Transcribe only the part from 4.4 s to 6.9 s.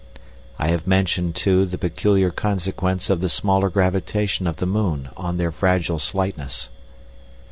of the moon on their fragile slightness.